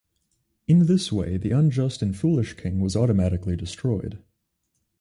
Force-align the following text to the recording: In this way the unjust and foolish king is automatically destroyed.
In 0.67 0.87
this 0.87 1.11
way 1.11 1.37
the 1.37 1.51
unjust 1.51 2.01
and 2.01 2.17
foolish 2.17 2.55
king 2.55 2.83
is 2.83 2.95
automatically 2.95 3.55
destroyed. 3.55 4.17